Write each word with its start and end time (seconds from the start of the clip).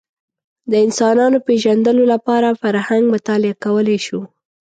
د 0.71 0.73
انسانانو 0.85 1.37
پېژندلو 1.47 2.03
لپاره 2.13 2.57
فرهنګ 2.61 3.03
مطالعه 3.15 3.55
کولی 3.63 3.97
شو 4.05 4.21